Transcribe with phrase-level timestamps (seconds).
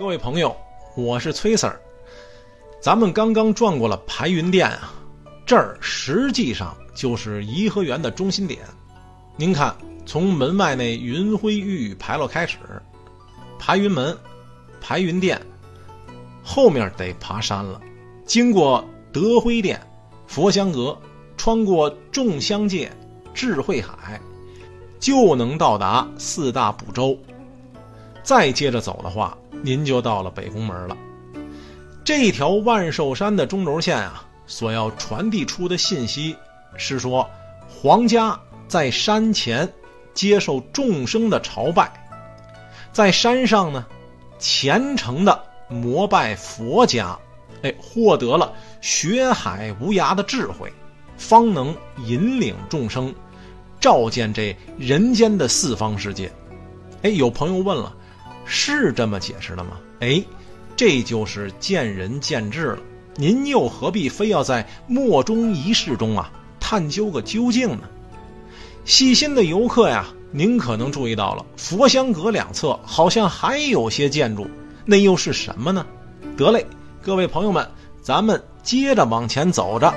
[0.00, 0.56] 各位朋友，
[0.96, 1.78] 我是崔 Sir。
[2.80, 4.94] 咱们刚刚转过了排云殿啊，
[5.44, 8.60] 这儿实际上就是颐和园的中心点。
[9.36, 12.56] 您看，从门外那云辉玉宇牌楼开始，
[13.58, 14.16] 排云门、
[14.80, 15.38] 排云殿，
[16.42, 17.78] 后面得爬山了，
[18.24, 18.82] 经过
[19.12, 19.78] 德辉殿、
[20.26, 20.98] 佛香阁，
[21.36, 22.90] 穿过众香界、
[23.34, 24.18] 智慧海，
[24.98, 27.18] 就能到达四大补州。
[28.22, 30.96] 再接着走的话，您就到了北宫门了。
[32.04, 36.36] 这条万寿山的中轴线啊，所要传递出的信息
[36.76, 37.28] 是说，
[37.68, 39.70] 皇家在山前
[40.12, 41.92] 接受众生的朝拜，
[42.92, 43.86] 在山上呢，
[44.38, 47.18] 虔诚的膜拜佛家，
[47.62, 50.72] 哎，获得了学海无涯的智慧，
[51.16, 53.14] 方能引领众生，
[53.78, 56.32] 照见这人间的四方世界。
[57.02, 57.94] 哎，有朋友问了。
[58.52, 59.78] 是这么解释的吗？
[60.00, 60.20] 哎，
[60.74, 62.78] 这就是见仁见智了。
[63.14, 67.82] 您又何必非要在莫衷一是中啊探究个究竟呢？
[68.84, 74.50] 细心的游客呀，您可能注意到了，佛香阁两侧好像还有些建筑，
[74.84, 75.86] 那又是什么呢？
[76.36, 76.66] 得嘞，
[77.00, 77.64] 各位朋友们，
[78.02, 79.94] 咱们接着往前走着。